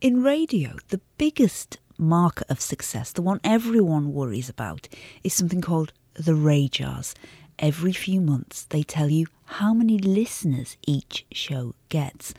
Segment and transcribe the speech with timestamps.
[0.00, 4.86] In radio, the biggest marker of success, the one everyone worries about,
[5.24, 7.14] is something called the RAJARs.
[7.58, 9.26] Every few months, they tell you
[9.58, 12.32] how many listeners each show gets.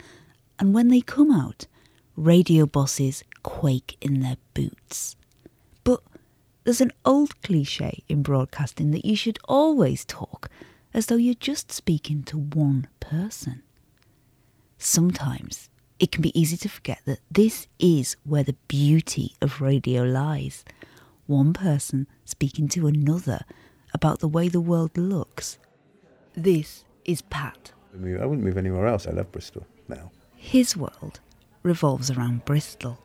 [0.58, 1.66] And when they come out,
[2.16, 5.14] radio bosses quake in their boots.
[5.84, 6.02] But
[6.64, 10.48] there's an old cliche in broadcasting that you should always talk
[10.94, 13.62] as though you're just speaking to one person.
[14.78, 15.69] Sometimes
[16.00, 20.64] it can be easy to forget that this is where the beauty of radio lies.
[21.26, 23.40] One person speaking to another
[23.92, 25.58] about the way the world looks.
[26.34, 27.72] This is Pat.
[27.94, 29.06] I wouldn't move anywhere else.
[29.06, 30.10] I love Bristol now.
[30.36, 31.20] His world
[31.62, 32.98] revolves around Bristol.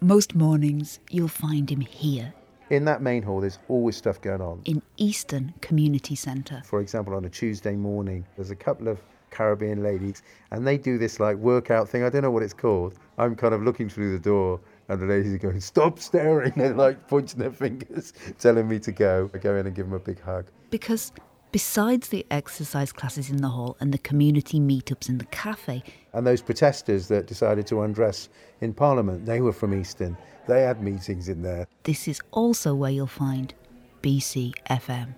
[0.00, 2.32] Most mornings you'll find him here
[2.70, 4.62] In that main hall, there's always stuff going on.
[4.64, 6.62] in Easton Community Centre.
[6.64, 8.98] For example, on a Tuesday morning, there's a couple of
[9.38, 12.02] Caribbean ladies, and they do this like workout thing.
[12.02, 12.94] I don't know what it's called.
[13.18, 16.74] I'm kind of looking through the door, and the ladies are going, "Stop staring!" They're
[16.74, 19.30] like pointing their fingers, telling me to go.
[19.32, 20.46] I go in and give them a big hug.
[20.70, 21.12] Because
[21.52, 26.26] besides the exercise classes in the hall and the community meetups in the cafe, And
[26.26, 28.28] those protesters that decided to undress
[28.60, 30.16] in Parliament, they were from Easton.
[30.48, 31.68] They had meetings in there.
[31.84, 33.54] this is also where you'll find
[34.02, 35.14] BC FM.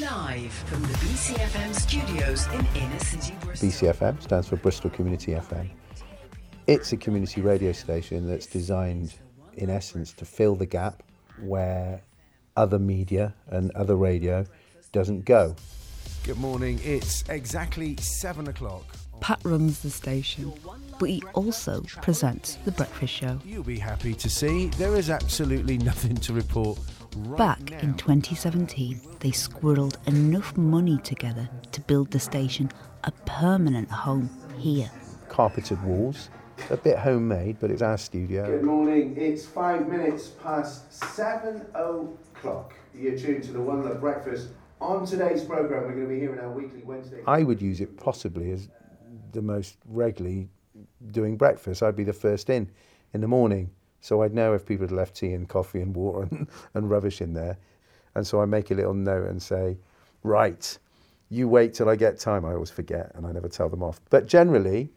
[0.00, 3.68] Live from the BCFM studios in inner city Bristol.
[3.68, 5.70] BCFM stands for Bristol Community FM.
[6.66, 9.14] It's a community radio station that's designed,
[9.54, 11.02] in essence, to fill the gap
[11.40, 12.02] where
[12.56, 14.44] other media and other radio
[14.92, 15.54] doesn't go.
[16.24, 16.80] Good morning.
[16.82, 18.84] It's exactly seven o'clock.
[19.20, 20.52] Pat runs the station,
[20.98, 23.38] but he also presents the breakfast show.
[23.44, 29.00] You'll be happy to see there is absolutely nothing to report right Back in 2017,
[29.20, 32.72] they squirreled enough money together to build the station
[33.04, 34.90] a permanent home here.
[35.28, 36.28] Carpeted walls,
[36.70, 38.46] a bit homemade, but it's our studio.
[38.46, 39.14] Good morning.
[39.16, 42.74] It's five minutes past seven o'clock.
[42.92, 44.48] You're tuned to the One Love Breakfast.
[44.80, 47.22] On today's programme, we're going to be hearing our weekly Wednesday.
[47.28, 48.68] I would use it possibly as
[49.30, 50.48] the most regularly
[51.12, 51.80] doing breakfast.
[51.80, 52.72] I'd be the first in
[53.12, 53.70] in the morning.
[54.04, 57.22] So I'd know if people had left tea and coffee and water and, and rubbish
[57.22, 57.56] in there.
[58.14, 59.78] And so I make a little note and say,
[60.22, 60.78] right,
[61.30, 62.44] you wait till I get time.
[62.44, 64.02] I always forget and I never tell them off.
[64.10, 64.90] But generally,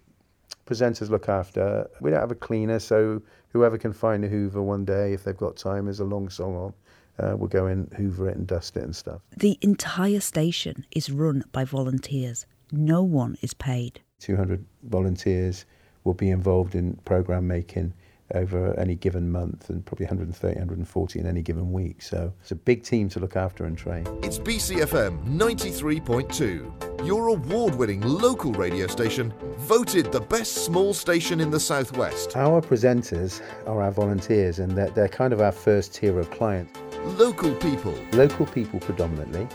[0.65, 1.89] presenters look after.
[2.01, 3.21] We don't have a cleaner, so
[3.53, 6.57] whoever can find a Hoover one day, if they've got time, there's a long song
[6.57, 6.73] on.
[7.17, 9.21] Uh, we'll go in, Hoover it, and dust it and stuff.
[9.37, 12.45] The entire station is run by volunteers.
[12.73, 14.01] No one is paid.
[14.19, 15.65] 200 volunteers
[16.03, 17.93] will be involved in program making
[18.33, 22.01] over any given month, and probably 130, 140 in any given week.
[22.01, 24.05] So it's a big team to look after and train.
[24.23, 31.49] It's BCFM 93.2, your award winning local radio station, voted the best small station in
[31.49, 32.35] the Southwest.
[32.35, 36.77] Our presenters are our volunteers, and they're, they're kind of our first tier of clients.
[37.17, 39.47] Local people, local people predominantly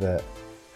[0.00, 0.24] that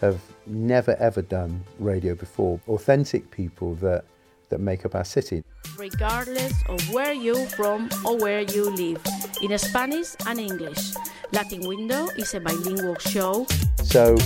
[0.01, 4.05] have never ever done radio before, authentic people that,
[4.51, 5.43] that make up our city.
[5.79, 9.01] regardless of where you're from or where you live,
[9.43, 10.93] in Spanish and English.
[11.33, 13.47] Latin Window is a bilingual show.
[13.83, 14.17] So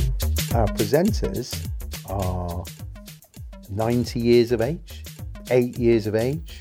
[0.55, 1.69] our presenters
[2.07, 2.65] are
[3.71, 5.05] 90 years of age,
[5.51, 6.61] 8 years of age,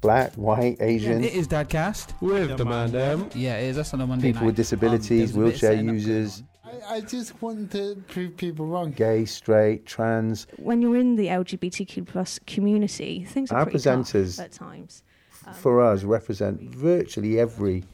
[0.00, 3.28] black, white, Asian, It is Dadcast with the man them.
[3.34, 3.76] Yeah, it is.
[3.76, 4.46] That's on a Monday people night.
[4.46, 6.42] with disabilities, Um, there was a bit of wheelchair setting up users,
[6.88, 8.92] I, I just want to prove people wrong.
[8.92, 10.46] gay, straight, trans.
[10.56, 15.02] when you're in the LGBTQ plus community, things are Our pretty tough presenters- at times.
[15.46, 17.84] Um, for us, represent virtually every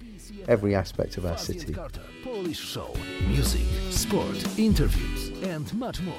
[0.49, 1.73] every aspect of our city.
[1.73, 2.93] Carter, Polish show,
[3.29, 6.15] music, sport, interviews, and much more.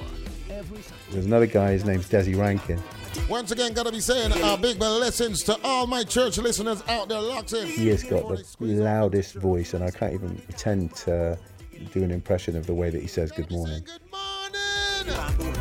[1.12, 2.81] There's another guy, his name's Desi Rankin.
[3.29, 7.19] Once again, gotta be saying a big blessings to all my church listeners out there
[7.22, 7.67] locked in.
[7.67, 11.38] He has got the loudest voice, and I can't even pretend to
[11.86, 13.84] do an impression of the way that he says good morning.
[13.86, 15.54] Good morning!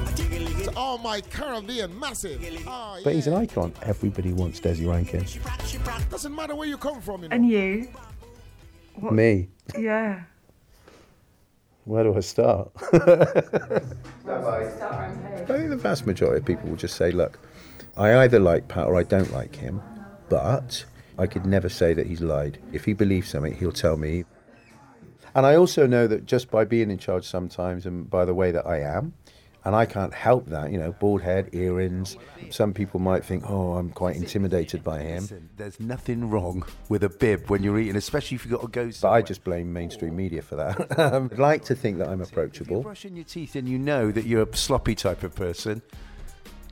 [0.64, 2.42] To all my Caribbean massive.
[2.66, 3.72] Oh, But he's an icon.
[3.82, 5.24] Everybody wants Desi Rankin.
[6.10, 7.36] Doesn't matter where you come from, you know.
[7.36, 7.88] And you?
[8.96, 9.48] What- Me.
[9.78, 10.22] Yeah.
[11.84, 12.70] Where do I start?
[12.92, 12.96] I
[15.46, 17.38] think the vast majority of people will just say, look,
[17.96, 19.80] I either like Pat or I don't like him,
[20.28, 20.84] but
[21.18, 22.58] I could never say that he's lied.
[22.72, 24.24] If he believes something, he'll tell me.
[25.36, 28.52] And I also know that just by being in charge sometimes and by the way
[28.52, 29.12] that I am,
[29.66, 32.16] and I can't help that, you know, bald head, earrings.
[32.50, 35.50] Some people might think, oh, I'm quite intimidated by him.
[35.58, 38.90] There's nothing wrong with a bib when you're eating, especially if you've got to go.
[39.02, 40.98] But I just blame mainstream media for that.
[41.06, 42.82] Um, I'd like to think that I'm approachable.
[42.82, 45.82] brushing your teeth and you know that you're a sloppy type of person,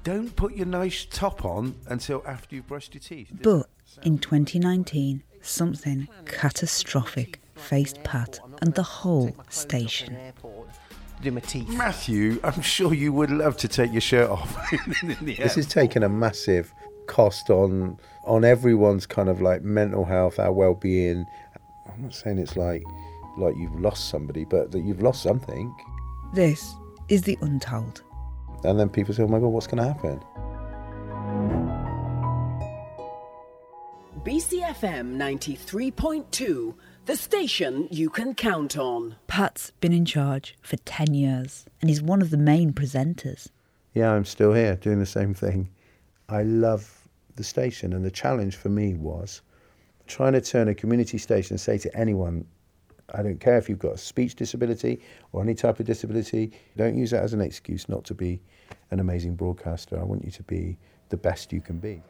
[0.04, 3.30] don't put your nice top on until after you've brushed your teeth.
[3.42, 3.68] But
[4.02, 10.16] In 2019, something catastrophic faced Pat and the whole station.
[11.22, 11.68] Do my teeth.
[11.68, 14.56] Matthew, I'm sure you would love to take your shirt off.
[15.22, 16.72] This is taking a massive
[17.06, 21.26] cost on on everyone's kind of like mental health, our well-being.
[21.86, 22.82] I'm not saying it's like
[23.38, 25.74] like you've lost somebody, but that you've lost something.
[26.34, 26.74] This
[27.08, 28.02] is the untold.
[28.64, 30.20] And then people say, "Oh my god, what's going to happen?"
[34.24, 36.74] BCFM 93.2,
[37.06, 39.16] the station you can count on.
[39.26, 43.48] Pat's been in charge for 10 years and he's one of the main presenters.
[43.92, 45.68] Yeah, I'm still here doing the same thing.
[46.28, 49.42] I love the station, and the challenge for me was
[50.06, 52.46] trying to turn a community station and say to anyone,
[53.12, 55.00] I don't care if you've got a speech disability
[55.32, 58.40] or any type of disability, don't use that as an excuse not to be
[58.90, 60.00] an amazing broadcaster.
[60.00, 60.78] I want you to be
[61.10, 62.02] the best you can be.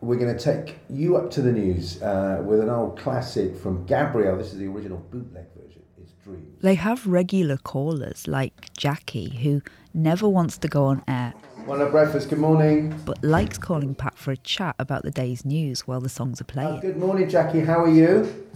[0.00, 3.84] We're going to take you up to the news uh, with an old classic from
[3.84, 4.38] Gabrielle.
[4.38, 5.82] This is the original bootleg version.
[6.00, 6.56] It's Dream.
[6.62, 9.60] They have regular callers like Jackie, who
[9.92, 11.34] never wants to go on air
[11.66, 12.30] One at breakfast.
[12.30, 12.98] Good morning.
[13.04, 16.44] but likes calling Pat for a chat about the day's news while the songs are
[16.44, 16.78] playing.
[16.78, 17.60] Uh, good morning, Jackie.
[17.60, 18.46] How are you?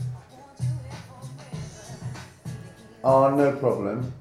[3.02, 4.14] Oh, no problem.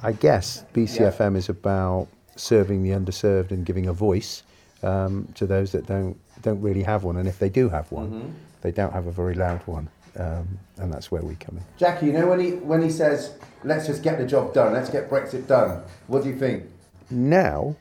[0.00, 2.06] I guess BCFM is about
[2.36, 4.42] serving the underserved and giving a voice
[4.82, 8.10] um, to those that don't don't really have one, and if they do have one,
[8.10, 8.30] Mhm.
[8.62, 9.88] they don't have a very loud one,
[10.18, 10.46] um,
[10.78, 11.64] and that's where we come in.
[11.78, 13.32] Jackie, you know when he when he says,
[13.64, 14.74] "Let's just get the job done.
[14.74, 16.64] Let's get Brexit done." What do you think?
[17.10, 17.76] Now,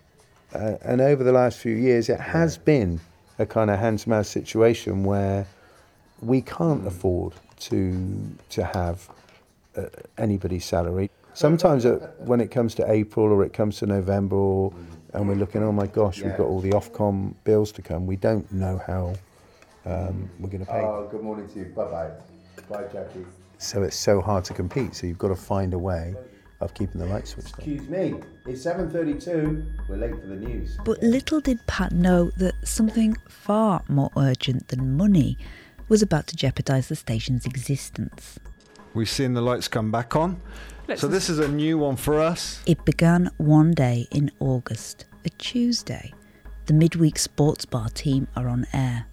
[0.54, 3.02] uh, and over the last few years, it has been
[3.38, 5.48] a kind of hand-to-mouth situation where
[6.22, 8.08] we can't afford to
[8.52, 9.10] to have
[9.76, 9.88] uh,
[10.18, 11.10] anybody's salary.
[11.36, 14.74] Sometimes uh, when it comes to April or it comes to November, or,
[15.14, 18.08] and we're looking, oh my gosh, we've got all the Ofcom bills to come.
[18.08, 19.16] We don't know how
[19.86, 20.80] um, we're going to pay.
[20.80, 21.66] Oh, good morning to you.
[21.66, 22.12] Bye bye.
[22.70, 23.26] Bye, Jackie.
[23.58, 24.96] So it's so hard to compete.
[24.96, 26.16] So you've got to find a way
[26.62, 27.60] of keeping the lights switched on.
[27.60, 28.16] Excuse me.
[28.46, 29.90] It's 7:32.
[29.90, 30.78] We're late for the news.
[30.86, 35.38] But little did Pat know that something far more urgent than money
[35.90, 38.40] was about to jeopardise the station's existence.
[38.94, 40.42] We've seen the lights come back on.
[40.96, 42.62] So this is a new one for us.
[42.66, 46.14] It began one day in August, a Tuesday.
[46.68, 49.06] The midweek sports bar team are on air.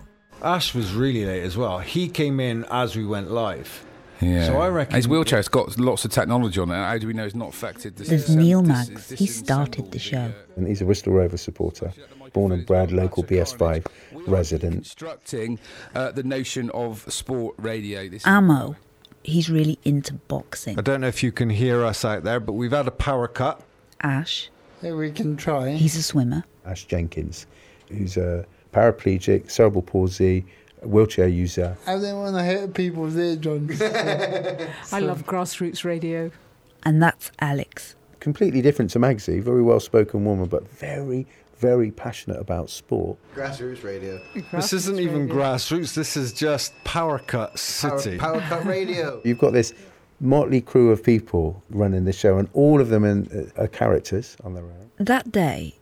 [0.42, 1.78] Ash was really late as well.
[1.78, 3.84] He came in as we went live.
[4.20, 4.46] Yeah.
[4.46, 6.74] So I reckon his wheelchair's got lots of technology on it.
[6.74, 7.96] How do we know it's not affected?
[7.96, 9.10] This There's Neil this Maggs.
[9.10, 10.32] He started the show.
[10.56, 11.92] And he's a Bristol Rover supporter,
[12.32, 13.86] born and bred local BS5
[14.26, 14.74] resident.
[14.74, 15.58] instructing
[15.94, 18.08] uh, the notion of sport radio.
[18.08, 18.76] This Ammo,
[19.24, 20.78] he's really into boxing.
[20.78, 23.28] I don't know if you can hear us out there, but we've had a power
[23.28, 23.60] cut.
[24.00, 24.50] Ash,
[24.82, 25.70] Yeah, we can try.
[25.70, 26.44] he's a swimmer.
[26.66, 27.46] Ash Jenkins,
[27.88, 30.44] who's a paraplegic, cerebral palsy,
[30.82, 31.76] wheelchair user.
[31.86, 33.80] I don't want to hurt people's eardrums.
[33.82, 36.30] I love grassroots radio.
[36.84, 37.94] And that's Alex.
[38.18, 41.26] Completely different to Magsy, very well spoken woman, but very,
[41.62, 43.16] very passionate about sport.
[43.36, 44.20] Grassroots radio.
[44.52, 45.94] This isn't even grassroots.
[45.94, 48.18] This is just power cut city.
[48.18, 49.20] Power, power cut radio.
[49.24, 49.72] You've got this
[50.20, 54.36] motley crew of people running the show, and all of them in, uh, are characters
[54.42, 54.90] on their own.
[54.98, 55.76] That day,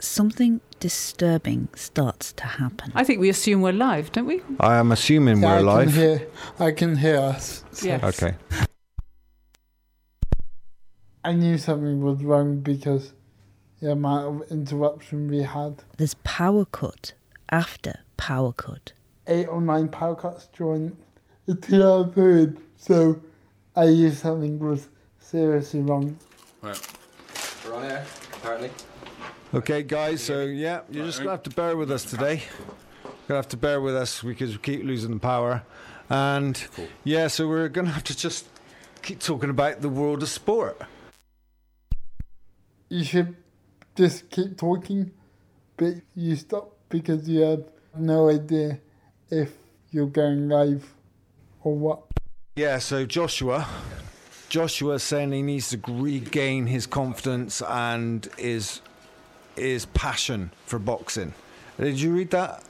[0.00, 2.90] something disturbing starts to happen.
[2.96, 4.42] I think we assume we're live, don't we?
[4.58, 5.88] I am assuming Yeah, we're I live.
[5.88, 7.62] Can hear, I can hear us.
[7.70, 8.02] so Yes.
[8.02, 8.34] Okay.
[11.22, 13.12] I knew something was wrong because
[13.80, 15.82] the amount of interruption we had.
[15.96, 17.14] There's power cut
[17.50, 18.92] after power cut.
[19.26, 20.96] Eight or nine power cuts during
[21.46, 22.58] the two hour period.
[22.76, 23.20] So
[23.74, 26.18] I knew something was seriously wrong.
[26.62, 26.80] Right.
[27.66, 28.70] We're on air, apparently.
[29.54, 30.22] Okay, guys.
[30.22, 32.42] So yeah, you're just gonna have to bear with us today.
[33.04, 35.62] You're Gonna have to bear with us because we keep losing the power,
[36.08, 36.62] and
[37.04, 38.46] yeah, so we're gonna have to just
[39.02, 40.80] keep talking about the world of sport.
[42.88, 43.36] You should
[43.96, 45.10] just keep talking,
[45.76, 47.64] but you stop because you have
[47.96, 48.78] no idea
[49.30, 49.52] if
[49.90, 50.92] you're going live
[51.62, 52.02] or what.
[52.56, 53.66] Yeah, so Joshua,
[54.48, 58.80] Joshua's saying he needs to regain his confidence and his
[59.56, 61.34] his passion for boxing.
[61.78, 62.62] Did you read that?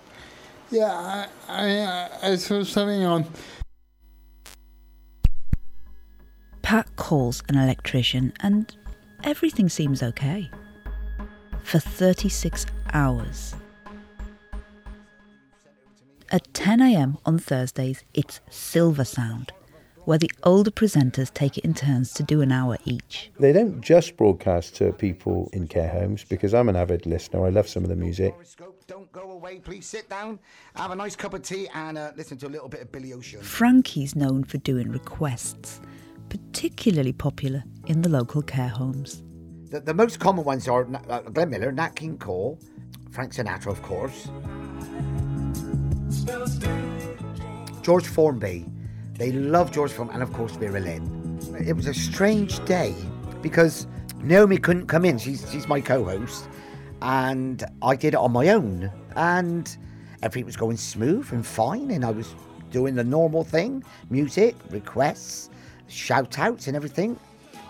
[0.71, 3.27] Yeah, I, I, I saw something on.
[6.63, 8.73] Pat calls an electrician and
[9.25, 10.49] everything seems okay.
[11.65, 13.55] For 36 hours.
[16.33, 19.53] At 10 am on Thursdays, it's Silver Sound,
[20.05, 23.33] where the older presenters take it in turns to do an hour each.
[23.39, 27.45] They don't just broadcast to people in care homes because I'm an avid listener.
[27.45, 28.35] I love some of the music.
[28.87, 30.39] Don't go away, please sit down,
[30.77, 33.13] have a nice cup of tea, and uh, listen to a little bit of Billy
[33.13, 33.41] Ocean.
[33.41, 35.81] Frankie's known for doing requests,
[36.29, 39.23] particularly popular in the local care homes.
[39.71, 42.59] The, the most common ones are uh, Glenn Miller, Nat King Cole,
[43.13, 44.29] Frank Sinatra, of course,
[47.81, 48.67] George Formby.
[49.15, 51.39] They love George Formby, and of course Vera Lynn.
[51.65, 52.97] It was a strange day
[53.43, 53.87] because
[54.21, 55.19] Naomi couldn't come in.
[55.19, 56.49] She's she's my co-host,
[57.01, 59.77] and I did it on my own, and
[60.21, 62.35] everything was going smooth and fine, and I was
[62.73, 65.49] doing the normal thing: music, requests,
[65.87, 67.17] shout outs, and everything.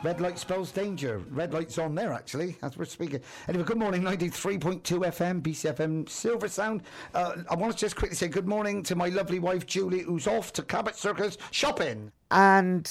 [0.03, 1.19] Red light spells danger.
[1.31, 3.21] Red light's on there, actually, as we're speaking.
[3.49, 6.85] Anyway, good morning, 93.2 FM, BCFM Silver Sound.
[7.15, 10.27] Uh, I want to just quickly say good morning to my lovely wife, Julie, who's
[10.27, 12.11] off to Cabot Circus shopping.
[12.31, 12.91] And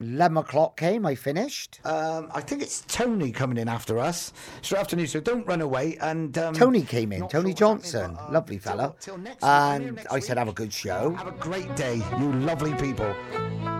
[0.00, 1.78] 11 o'clock came, I finished.
[1.84, 4.32] Um, I think it's Tony coming in after us.
[4.62, 5.98] Straight afternoon, so don't run away.
[6.00, 8.96] And um, Tony came in, Tony Johnson, but, uh, lovely fella.
[8.98, 11.14] Till, till and I said, have a good show.
[11.14, 13.14] Have a great day, you lovely people.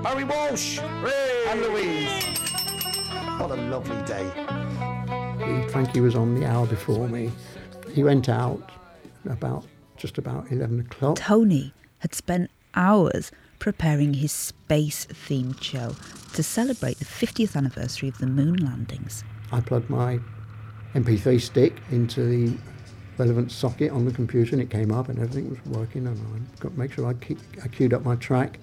[0.04, 1.44] Barry Walsh Ray.
[1.48, 2.59] and Louise.
[3.40, 4.30] What a lovely day.
[5.70, 7.32] Frankie was on the hour before me.
[7.90, 8.70] He went out
[9.24, 9.64] about
[9.96, 11.16] just about 11 o'clock.
[11.16, 15.96] Tony had spent hours preparing his space themed show
[16.34, 19.24] to celebrate the 50th anniversary of the moon landings.
[19.50, 20.20] I plugged my
[20.94, 22.58] MP3 stick into the
[23.16, 26.60] relevant socket on the computer and it came up and everything was working and I
[26.60, 28.58] got to make sure I, keep, I queued up my track,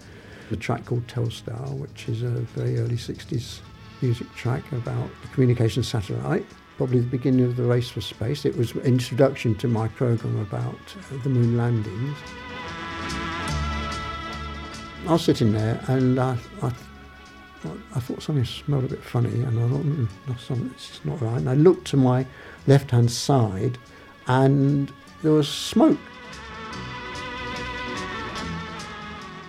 [0.51, 3.61] the track called Telstar, which is a very early 60s
[4.01, 6.45] music track about the communication satellite,
[6.77, 8.45] probably the beginning of the race for space.
[8.45, 10.75] It was introduction to my program about
[11.11, 12.17] uh, the moon landings.
[15.07, 16.71] I was sitting there and I, I,
[17.95, 21.37] I thought something smelled a bit funny and I thought, mm, not right.
[21.37, 22.25] And I looked to my
[22.67, 23.77] left-hand side
[24.27, 24.91] and
[25.23, 25.97] there was smoke.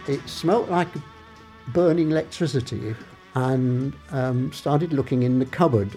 [0.07, 0.88] It smelt like
[1.69, 2.95] burning electricity
[3.38, 5.88] and um, started looking in the cupboard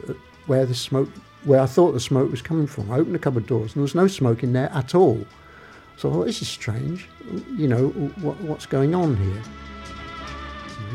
[0.45, 1.10] where the smoke,
[1.43, 2.91] where I thought the smoke was coming from.
[2.91, 5.25] I opened the cupboard doors and there was no smoke in there at all.
[5.98, 7.10] So I thought, this is strange.
[7.55, 7.88] You know,
[8.21, 9.41] what, what's going on here?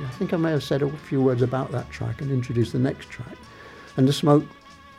[0.04, 2.78] I think I may have said a few words about that track and introduced the
[2.78, 3.36] next track.
[3.96, 4.44] And the smoke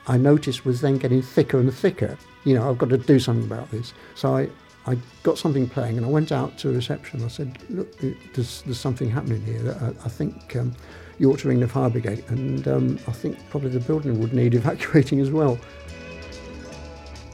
[0.08, 2.18] I noticed was then getting thicker and thicker.
[2.44, 3.94] You know, I've got to do something about this.
[4.16, 4.50] So I,
[4.86, 7.24] I got something playing and I went out to reception.
[7.24, 7.98] I said, look,
[8.34, 9.78] there's, there's something happening here.
[9.82, 10.76] I, I think um,
[11.20, 12.24] ring the fire brigade.
[12.30, 15.60] And um, I think probably the building would need evacuating as well.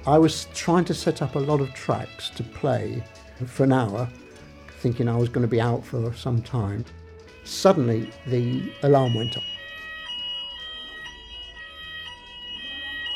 [0.06, 3.02] I was trying to set up a lot of tracks to play
[3.46, 4.10] for an hour,
[4.80, 6.84] thinking I was going to be out for some time.
[7.46, 9.44] Suddenly, the alarm went off.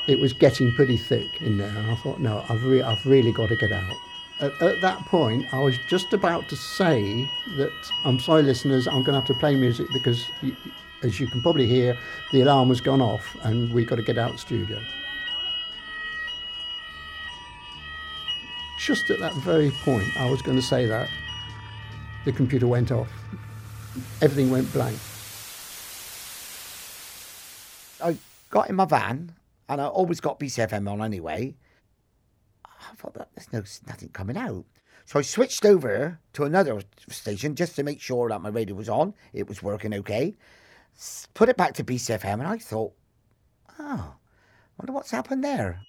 [0.08, 3.34] It was getting pretty thick in there, and I thought, no, I've, re- I've really
[3.34, 3.94] got to get out.
[4.40, 7.28] At, at, that point, I was just about to say
[7.58, 7.72] that
[8.06, 10.24] I'm sorry, listeners, I'm going to have to play music because,
[11.02, 11.98] as you can probably hear,
[12.32, 14.80] the alarm has gone off and we've got to get out of the studio.
[18.80, 21.10] Just at that very point, I was going to say that,
[22.26, 23.10] the computer went off.
[24.22, 25.00] Everything went blank.
[28.04, 28.18] I
[28.52, 29.34] got in my van,
[29.68, 31.56] and I always got BCFM on anyway.
[32.92, 34.66] I thought that there's no nothing coming out.
[35.06, 38.90] So I switched over to another station just to make sure that my radio was
[38.90, 39.14] on.
[39.34, 40.36] It was working okay.
[41.34, 42.94] Put it back to BCFM, and I thought,
[43.80, 44.16] oh,
[44.78, 45.80] wonder what's happened there.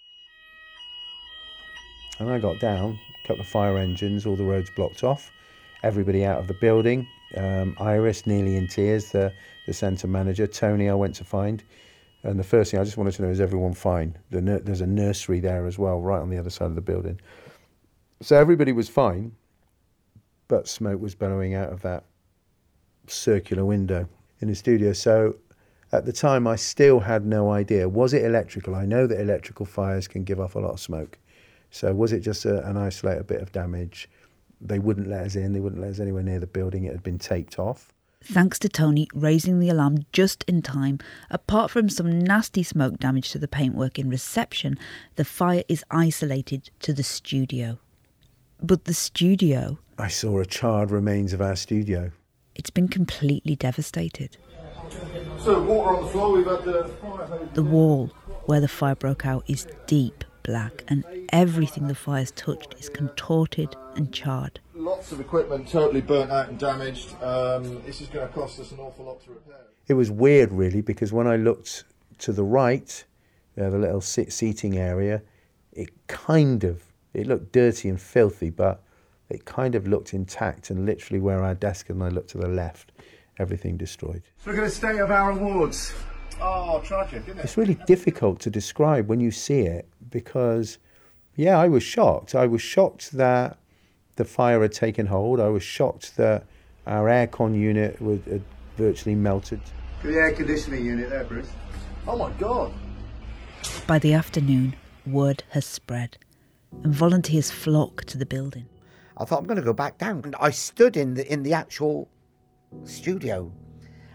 [2.21, 5.31] And I got down, a couple of fire engines, all the roads blocked off,
[5.83, 7.07] everybody out of the building.
[7.37, 9.33] Um, Iris nearly in tears, the,
[9.67, 10.47] the centre manager.
[10.47, 11.63] Tony, I went to find.
[12.25, 14.17] And the first thing I just wanted to know is everyone fine?
[14.31, 17.21] The there's a nursery there as well, right on the other side of the building.
[18.21, 19.33] So everybody was fine,
[20.49, 22.05] but smoke was bellowing out of that
[23.07, 24.09] circular window
[24.41, 24.93] in the studio.
[24.93, 25.37] So
[25.93, 27.89] at the time, I still had no idea.
[27.89, 28.75] Was it electrical?
[28.75, 31.19] I know that electrical fires can give off a lot of smoke.
[31.71, 34.11] So was it just a, an isolated bit of damage?
[34.61, 35.53] They wouldn't let us in.
[35.53, 36.85] They wouldn't let us anywhere near the building.
[36.85, 37.93] It had been taped off.
[38.31, 40.99] Thanks to Tony raising the alarm just in time,
[41.31, 44.79] apart from some nasty smoke damage to the paintwork in reception,
[45.17, 47.79] the fire is isolated to the studio.
[48.63, 49.79] But the studio.
[49.99, 52.13] I saw a charred remains of our studio.
[52.55, 54.37] It's been completely devastated.
[55.41, 56.91] So, water on the floor, we've had the.
[57.55, 58.09] The wall
[58.45, 63.75] where the fire broke out is deep black, and everything the fire's touched is contorted
[63.97, 64.61] and charred.
[64.79, 67.21] Lots of equipment totally burnt out and damaged.
[67.21, 69.67] Um, this is going to cost us an awful lot to repair.
[69.89, 71.83] It was weird, really, because when I looked
[72.19, 73.05] to the right,
[73.61, 75.23] uh, the little sit- seating area,
[75.73, 78.83] it kind of It looked dirty and filthy, but
[79.29, 80.71] it kind of looked intact.
[80.71, 82.93] And literally, where our desk and I looked to the left,
[83.39, 84.23] everything destroyed.
[84.47, 85.93] Look at the state of our awards.
[86.41, 87.45] Oh, tragic, isn't it?
[87.45, 90.79] It's really difficult to describe when you see it because,
[91.35, 92.35] yeah, I was shocked.
[92.35, 93.59] I was shocked that
[94.19, 95.41] the fire had taken hold.
[95.41, 96.45] I was shocked that
[96.87, 98.43] our aircon unit was, had
[98.77, 99.61] virtually melted.
[100.03, 101.49] The air conditioning unit there, Bruce.
[102.07, 102.73] Oh my God.
[103.87, 104.75] By the afternoon,
[105.07, 106.19] word has spread,
[106.83, 108.67] and volunteers flock to the building.
[109.17, 110.23] I thought I'm going to go back down.
[110.25, 112.09] And I stood in the in the actual
[112.85, 113.53] studio,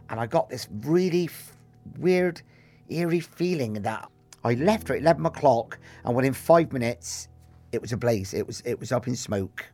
[0.10, 1.57] and I got this really f-
[1.98, 2.41] weird,
[2.89, 4.10] eerie feeling that
[4.43, 7.29] I left at eleven o'clock, and within five minutes,
[7.72, 8.33] it was ablaze.
[8.33, 9.73] It was it was up in smoke.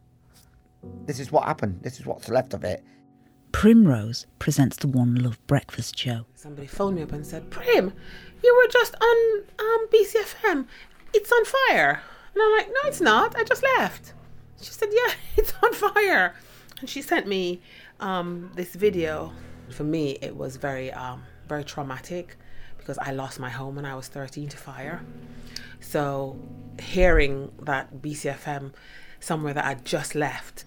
[1.05, 1.81] This is what happened.
[1.81, 2.83] This is what's left of it.
[3.51, 6.25] Primrose presents the One Love breakfast show.
[6.35, 7.93] Somebody phoned me up and said, Prim,
[8.43, 10.67] you were just on um, BCFM.
[11.13, 12.01] It's on fire.
[12.33, 13.35] And I'm like, no, it's not.
[13.35, 14.13] I just left.
[14.61, 16.35] She said, yeah, it's on fire.
[16.79, 17.61] And she sent me
[17.99, 19.33] um, this video.
[19.71, 22.37] For me, it was very, um, very traumatic
[22.77, 25.03] because I lost my home when I was 13 to fire.
[25.79, 26.39] So
[26.81, 28.73] hearing that BCFM,
[29.19, 30.65] somewhere that I just left,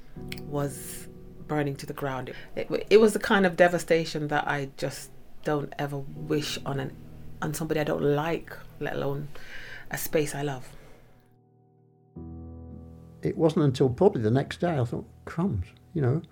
[0.49, 1.09] was
[1.49, 2.33] burning to the ground.
[2.57, 5.11] It, it was the kind of devastation that I just
[5.45, 6.97] don't ever wish on an
[7.43, 9.29] on somebody I don't like, let alone
[9.91, 10.69] a space I love.
[13.23, 16.23] It wasn't until probably the next day I thought, crumbs, you know,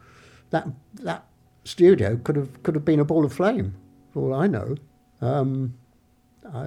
[0.51, 1.27] that that
[1.65, 3.75] studio could have could have been a ball of flame,
[4.13, 4.77] for all I know.
[5.21, 5.75] Um,
[6.53, 6.67] I,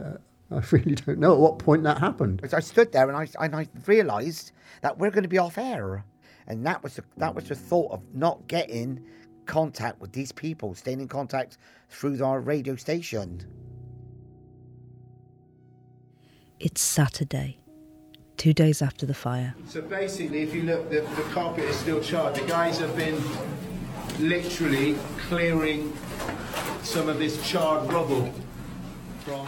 [0.52, 2.48] I really don't know at what point that happened.
[2.54, 4.52] I stood there and I and I realised
[4.82, 6.04] that we're going to be off air
[6.48, 9.04] and that was the, that was the thought of not getting
[9.46, 11.58] contact with these people, staying in contact
[11.90, 13.46] through our radio station.
[16.60, 17.60] It's Saturday,
[18.38, 19.54] two days after the fire.
[19.68, 22.36] So basically, if you look, the, the carpet is still charred.
[22.36, 23.22] The guys have been
[24.20, 24.96] literally
[25.28, 25.92] clearing
[26.84, 28.34] some of this charred rubble
[29.26, 29.48] from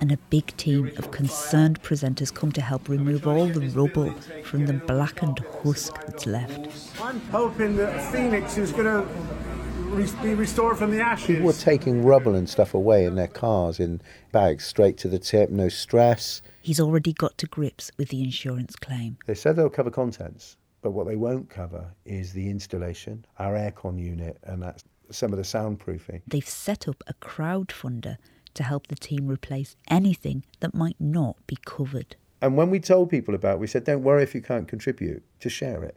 [0.00, 4.12] and a big team of concerned presenters come to help remove all the rubble
[4.44, 6.68] from the blackened husk that's left.
[7.00, 11.26] I'm hoping that Phoenix is going to be restored from the ashes.
[11.26, 14.00] People were taking rubble and stuff away in their cars in
[14.32, 16.42] bags straight to the tip, no stress.
[16.60, 19.18] He's already got to grips with the insurance claim.
[19.26, 23.98] They said they'll cover contents, but what they won't cover is the installation, our aircon
[23.98, 26.22] unit, and that's some of the soundproofing.
[26.26, 28.16] They've set up a crowdfunder
[28.56, 32.16] to help the team replace anything that might not be covered.
[32.42, 35.22] And when we told people about it, we said, don't worry if you can't contribute,
[35.40, 35.96] to share it.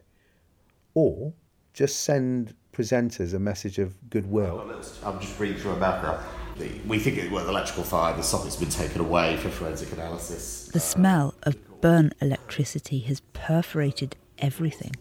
[0.94, 1.34] Or
[1.74, 4.60] just send presenters a message of goodwill.
[5.04, 6.20] I'm just reading through about that.
[6.86, 10.68] We think it was electrical fire, the socket's been taken away for forensic analysis.
[10.72, 14.92] The uh, smell of burnt electricity has perforated everything.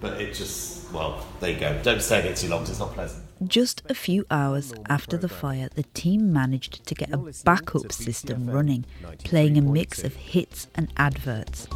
[0.00, 1.78] But it just, well, there you go.
[1.84, 3.24] Don't stay there too long, it's not pleasant.
[3.46, 8.48] Just a few hours after the fire, the team managed to get a backup system
[8.48, 8.84] running,
[9.24, 11.66] playing a mix of hits and adverts.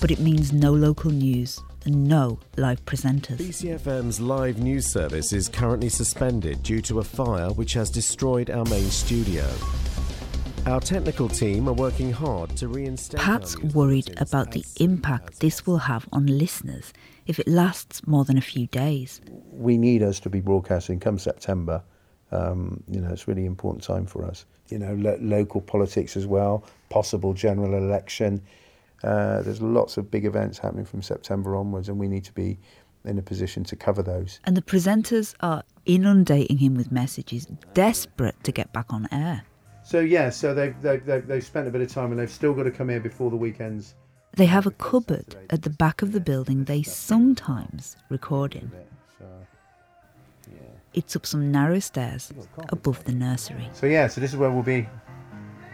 [0.00, 3.38] But it means no local news and no live presenters.
[3.38, 8.64] BCFM's live news service is currently suspended due to a fire which has destroyed our
[8.66, 9.46] main studio.
[10.66, 13.20] Our technical team are working hard to reinstate.
[13.20, 16.94] Pat's worried about the impact this will have on listeners
[17.26, 19.20] if it lasts more than a few days.
[19.52, 21.82] We need us to be broadcasting come September.
[22.32, 24.46] Um, you know, it's a really important time for us.
[24.70, 28.40] You know, lo- local politics as well, possible general election.
[29.02, 32.58] Uh, there's lots of big events happening from September onwards, and we need to be
[33.04, 34.40] in a position to cover those.
[34.44, 39.44] And the presenters are inundating him with messages, desperate to get back on air.
[39.84, 42.54] So yeah, so they've, they've, they've, they've spent a bit of time and they've still
[42.54, 43.94] got to come here before the weekends.
[44.32, 48.72] They have a cupboard at the back of the building they sometimes record in.
[50.94, 52.32] It's up some narrow stairs
[52.70, 53.68] above the nursery.
[53.72, 54.88] So yeah, so this is where we'll be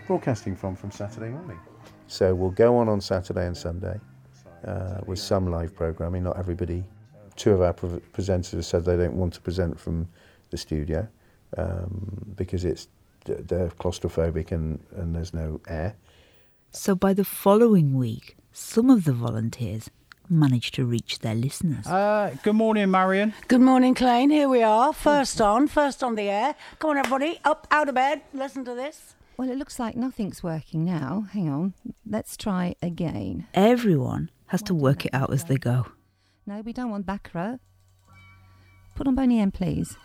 [0.06, 1.58] broadcasting from from Saturday morning.
[2.06, 4.00] So we'll go on on Saturday and Sunday
[4.64, 6.24] uh, with some live programming.
[6.24, 6.84] Not everybody.
[7.36, 10.08] Two of our pre- presenters have said they don't want to present from
[10.50, 11.06] the studio
[11.56, 12.88] um, because it's
[13.24, 15.96] they're claustrophobic and, and there's no air.
[16.70, 19.90] So by the following week, some of the volunteers
[20.28, 21.86] managed to reach their listeners.
[21.86, 23.34] Uh, good morning, Marion.
[23.48, 24.30] Good morning, Klein.
[24.30, 26.54] Here we are, first on, first on the air.
[26.78, 28.22] Come on, everybody, up out of bed.
[28.32, 29.14] Listen to this.
[29.36, 31.26] Well, it looks like nothing's working now.
[31.32, 31.74] Hang on.
[32.06, 33.46] Let's try again.
[33.54, 35.86] Everyone has to work it out as they go.
[36.46, 37.58] No, we don't want back row.
[38.94, 39.96] Put on Boney M, please.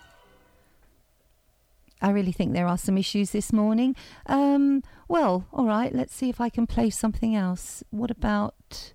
[2.05, 3.95] I really think there are some issues this morning.
[4.27, 7.83] Um, well, all right, let's see if I can play something else.
[7.89, 8.93] What about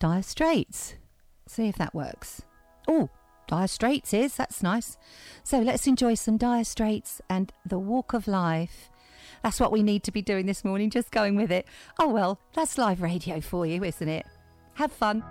[0.00, 0.96] Dire Straits?
[1.46, 2.42] See if that works.
[2.88, 3.08] Oh,
[3.46, 4.96] Dire Straits is, that's nice.
[5.44, 8.90] So let's enjoy some Dire Straits and The Walk of Life.
[9.44, 11.68] That's what we need to be doing this morning, just going with it.
[12.00, 14.26] Oh well, that's live radio for you, isn't it?
[14.74, 15.22] Have fun.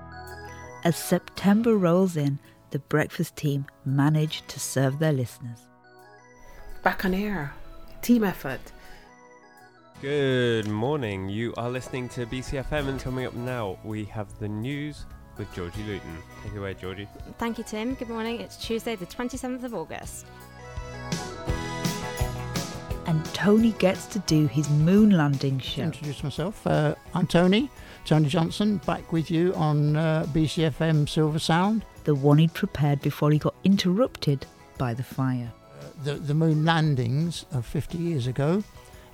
[0.85, 2.39] As September rolls in,
[2.71, 5.67] the breakfast team manage to serve their listeners.
[6.83, 7.53] Back on air.
[8.01, 8.59] Team effort.
[10.01, 11.27] Good morning.
[11.27, 15.05] You are listening to BCFM, and coming up now, we have the news
[15.37, 16.17] with Georgie Luton.
[16.43, 17.07] Take it away, Georgie.
[17.39, 17.95] Thank you, Tim.
[17.95, 18.39] Good morning.
[18.39, 20.27] It's Tuesday, the 27th of August.
[23.07, 25.83] And Tony gets to do his moon landing show.
[25.83, 26.65] Introduce myself.
[26.67, 27.69] Uh, I'm Tony,
[28.05, 31.85] Tony Johnson, back with you on uh, BCFM Silver Sound.
[32.03, 34.45] The one he'd prepared before he got interrupted
[34.77, 35.51] by the fire.
[36.03, 38.63] The, the moon landings of 50 years ago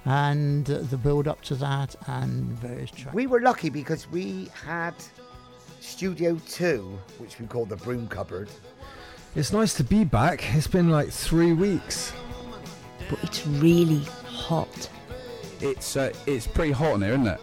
[0.05, 3.13] and uh, the build up to that and various tracks.
[3.13, 4.93] We were lucky because we had
[5.79, 8.49] Studio 2, which we call the broom cupboard.
[9.35, 10.53] It's nice to be back.
[10.55, 12.13] It's been like three weeks.
[13.09, 14.89] But it's really hot.
[15.59, 17.41] It's uh, it's pretty hot in here, isn't it?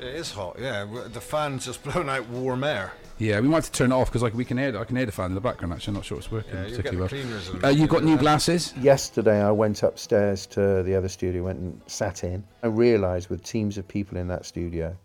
[0.00, 0.84] It is hot, yeah.
[0.84, 2.92] The fan's just blowing out warm air.
[3.24, 4.96] Yeah, we might have to turn it off because like we can hear I can
[4.96, 5.72] hear the fan in the background.
[5.72, 7.54] Actually, I'm not sure it's working Yeah, particularly well.
[7.54, 8.74] and Uh, you got new glasses?
[8.80, 12.44] Yesterday, I went upstairs to the other studio, went and sat in.
[12.62, 14.96] I realised with teams of people in that studio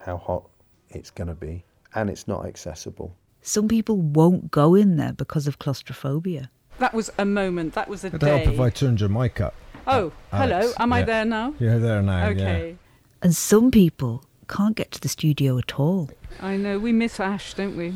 [0.00, 0.44] how hot
[0.90, 3.14] it's going to be, and it's not accessible.
[3.42, 6.50] Some people won't go in there because of claustrophobia.
[6.78, 7.74] That was a moment.
[7.74, 8.38] That was a It'd day.
[8.44, 9.54] help if I turned your mic up.
[9.86, 10.56] Oh, hello.
[10.56, 11.54] Alex, Am I there now?
[11.58, 12.70] You're there now, Okay.
[12.70, 12.74] yeah.
[13.22, 16.10] And some people can't get to the studio at all.
[16.40, 16.78] I know.
[16.78, 17.94] We miss Ash, don't we?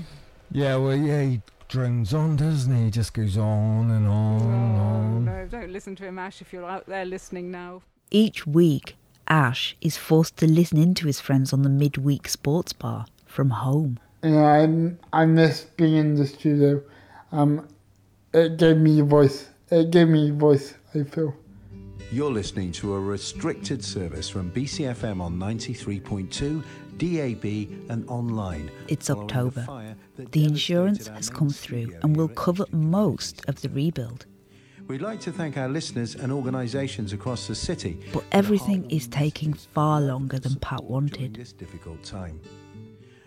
[0.50, 2.84] Yeah, well, yeah, he drones on, doesn't he?
[2.84, 5.24] He just goes on and on and on.
[5.24, 7.82] No, don't listen to him, Ash, if you're out there listening now.
[8.10, 8.96] Each week,
[9.28, 13.50] Ash is forced to listen in to his friends on the midweek sports bar from
[13.50, 14.00] home.
[14.24, 14.44] You know,
[15.12, 16.82] I, I miss being in the studio.
[17.30, 17.68] Um,
[18.34, 19.48] it gave me a voice.
[19.70, 21.34] It gave me a voice, I feel.
[22.12, 26.61] You're listening to a restricted service from BCFM on 93.2,
[26.99, 28.68] DAB, and online.
[28.88, 29.62] It's following the October.
[29.62, 34.27] fire The insurance has come through and will cover most of the rebuild.
[34.88, 39.53] We'd like to thank our listeners and organisations across the city But everything is taking
[39.53, 41.37] far longer than Pat wanted.
[41.37, 42.40] this difficult time.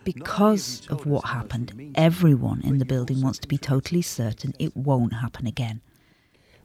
[0.04, 5.14] Because of what happened, everyone in the building wants to be totally certain it won't
[5.14, 5.80] happen again.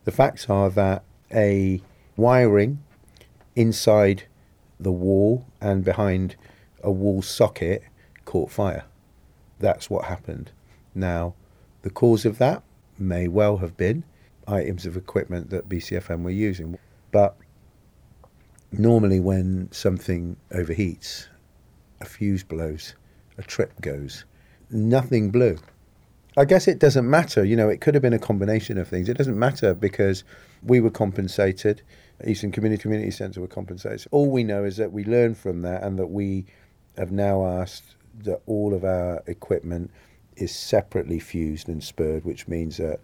[0.03, 1.81] The facts are that a
[2.19, 2.83] wiring
[3.55, 4.23] inside
[4.79, 6.35] the wall and behind
[6.83, 7.83] a wall socket
[8.25, 8.85] caught fire.
[9.59, 10.51] That's what happened.
[10.95, 11.33] Now,
[11.81, 12.63] the cause of that
[12.97, 14.03] may well have been
[14.47, 16.77] items of equipment that BCFM were using.
[17.11, 17.35] But
[18.71, 21.27] normally, when something overheats,
[22.01, 22.95] a fuse blows,
[23.37, 24.25] a trip goes.
[24.69, 25.57] Nothing blew.
[26.37, 27.43] I guess it doesn't matter.
[27.43, 29.09] You know, it could have been a combination of things.
[29.09, 30.23] It doesn't matter because
[30.63, 31.81] we were compensated.
[32.25, 34.07] Easton Community Community Centre were compensated.
[34.11, 36.45] All we know is that we learned from that and that we
[36.97, 39.91] have now asked that all of our equipment
[40.35, 42.99] is separately fused and spurred, which means that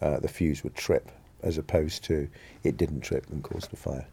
[0.00, 1.10] uh, the fuse would trip
[1.42, 2.28] as opposed to
[2.62, 4.06] it didn't trip and caused the fire.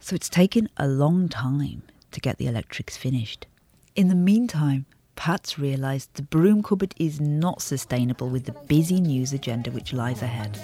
[0.00, 3.46] So it's taken a long time to get the electrics finished.
[3.94, 9.32] In the meantime, Pat's realised the broom cupboard is not sustainable with the busy news
[9.32, 10.58] agenda which lies ahead.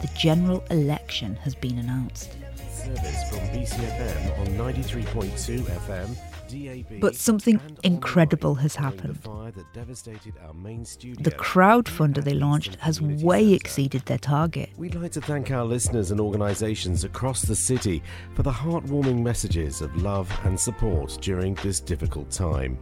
[0.00, 2.30] The general election has been announced.
[2.30, 6.16] From BCFM on 93.2 FM,
[6.48, 7.00] DAB.
[7.00, 9.16] But something incredible has happened.
[9.16, 11.22] The fire that devastated our main studio.
[11.22, 14.70] The crowdfunder they launched has way exceeded their target.
[14.76, 18.02] We'd like to thank our listeners and organisations across the city
[18.34, 22.78] for the heartwarming messages of love and support during this difficult time.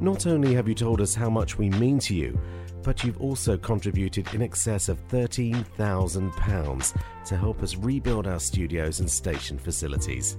[0.00, 2.38] Not only have you told us how much we mean to you,
[2.86, 9.10] but you've also contributed in excess of £13,000 to help us rebuild our studios and
[9.10, 10.38] station facilities.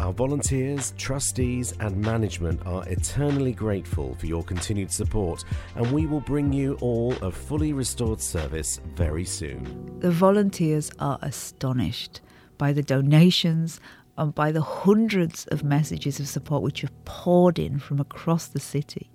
[0.00, 6.22] Our volunteers, trustees, and management are eternally grateful for your continued support, and we will
[6.22, 9.98] bring you all a fully restored service very soon.
[10.00, 12.22] The volunteers are astonished
[12.56, 13.80] by the donations
[14.16, 18.60] and by the hundreds of messages of support which have poured in from across the
[18.60, 19.10] city.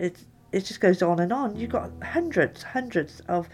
[0.00, 1.56] It it just goes on and on.
[1.56, 2.02] You've got mm.
[2.02, 3.48] hundreds, hundreds of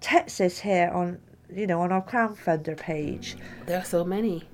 [0.00, 1.18] texts here on
[1.52, 3.36] you know on our crowdfunder page.
[3.66, 4.48] There are so many.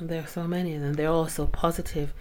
[0.00, 2.14] There are so many, and they're all so positive.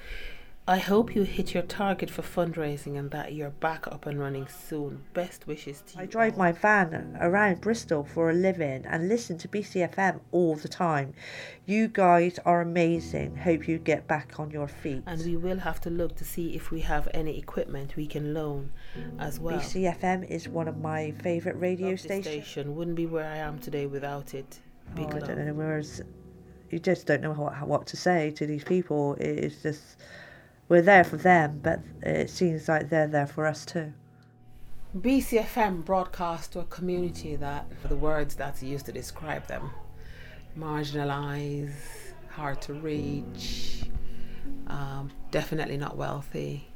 [0.70, 4.48] I hope you hit your target for fundraising and that you're back up and running
[4.48, 5.02] soon.
[5.16, 6.04] Best wishes to you.
[6.04, 10.68] I drive my van around Bristol for a living and listen to BCFM all the
[10.68, 11.16] time.
[11.66, 13.36] You guys are amazing.
[13.36, 15.02] Hope you get back on your feet.
[15.08, 18.36] And we will have to look to see if we have any equipment we can
[18.36, 18.72] loan
[19.18, 19.58] as well.
[19.58, 22.28] BCFM is one of my favourite radio stations.
[22.28, 22.76] station.
[22.76, 24.60] Wouldn't be where I am today without it.
[24.94, 26.04] Big Oh, I don't know whereas
[26.70, 29.16] you just don't know what what to say to these people.
[29.20, 29.98] It's just
[30.70, 33.94] we're there for them, but it seems like they're there for us too.
[34.98, 39.72] BCFM broadcast to a community that for the words that's used to describe them
[40.58, 41.74] marginalized,
[42.30, 43.84] hard to reach,
[44.68, 46.68] um, definitely not wealthy,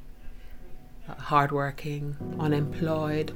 [1.08, 3.32] uh, hardworking, unemployed.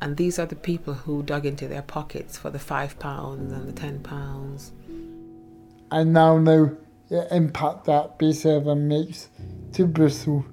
[0.00, 3.68] And these are the people who dug into their pockets for the five pounds and
[3.68, 4.72] the ten pounds.
[5.90, 6.76] I now know
[7.12, 9.28] the impact that B7 makes
[9.74, 10.46] to Bristol.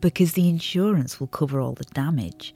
[0.00, 2.54] Because the insurance will cover all the damage,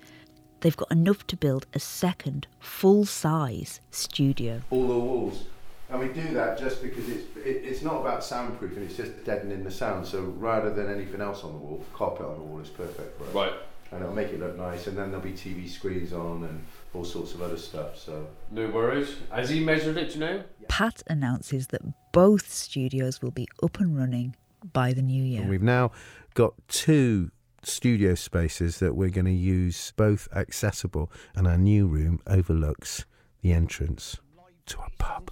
[0.60, 4.62] they've got enough to build a second full size studio.
[4.70, 5.44] all the walls.
[5.90, 9.62] And we do that just because it's it, it's not about soundproofing, it's just deadening
[9.62, 10.06] the sound.
[10.06, 13.24] So rather than anything else on the wall, carpet on the wall is perfect for
[13.24, 13.34] us.
[13.34, 13.52] Right.
[13.94, 17.04] And it'll make it look nice, and then there'll be TV screens on and all
[17.04, 17.96] sorts of other stuff.
[17.96, 19.14] So No worries.
[19.30, 20.44] Has he measured it, do you know?
[20.66, 24.34] Pat announces that both studios will be up and running
[24.72, 25.42] by the new year.
[25.42, 25.92] And we've now
[26.34, 27.30] got two
[27.62, 33.04] studio spaces that we're going to use both accessible, and our new room overlooks
[33.42, 34.18] the entrance
[34.66, 35.30] to a pub.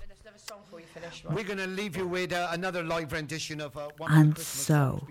[1.31, 5.07] We're going to leave you with uh, another live rendition of uh, one And so,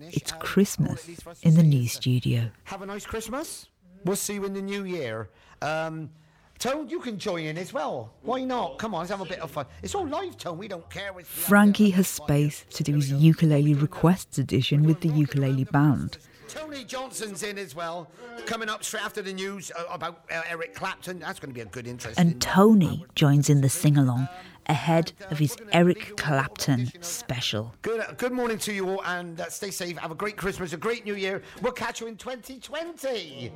[0.00, 1.08] it's Christmas
[1.42, 2.50] in the new studio.
[2.64, 3.68] Have a nice Christmas.
[4.04, 5.28] We'll see you in the new year.
[5.60, 6.10] Um,
[6.58, 8.12] Tone, you can join in as well.
[8.20, 8.78] Why not?
[8.78, 9.64] Come on, let's have a bit of fun.
[9.82, 10.58] It's all live, Tone.
[10.58, 11.10] We don't care.
[11.18, 16.18] It's Frankie has space to do his ukulele requests edition with the ukulele band.
[16.48, 18.10] Tony Johnson's in as well.
[18.44, 21.20] Coming up straight after the news uh, about uh, Eric Clapton.
[21.20, 22.18] That's going to be a good interest.
[22.18, 24.28] And Tony joins in the sing along
[24.70, 27.74] ahead of his Eric Clapton special.
[27.82, 29.98] Good, uh, good morning to you all, and uh, stay safe.
[29.98, 31.42] Have a great Christmas, a great New Year.
[31.60, 33.52] We'll catch you in 2020.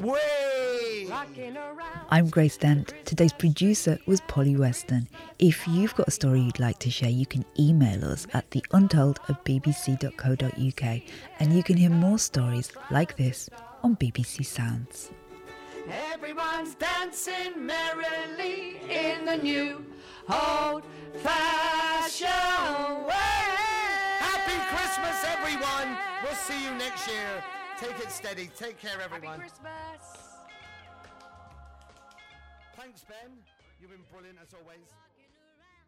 [0.00, 1.08] Way!
[2.10, 2.92] I'm Grace Dent.
[3.04, 5.08] Today's producer was Polly Weston.
[5.38, 9.18] If you've got a story you'd like to share, you can email us at theuntold
[9.28, 11.02] at bbc.co.uk
[11.38, 13.48] and you can hear more stories like this
[13.84, 15.12] on BBC Sounds.
[16.12, 19.86] Everyone's dancing merrily in the new
[20.28, 20.82] old
[21.22, 23.14] fashioned way.
[24.18, 25.96] Happy Christmas, everyone.
[26.22, 27.42] We'll see you next year.
[27.78, 28.50] Take it steady.
[28.56, 29.40] Take care, everyone.
[29.40, 30.26] Happy Christmas.
[32.76, 33.32] Thanks, Ben.
[33.80, 34.92] You've been brilliant as always.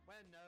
[0.06, 0.47] Well, no.